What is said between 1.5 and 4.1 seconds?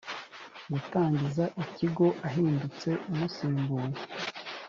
ikigo ahindutse umusimbuye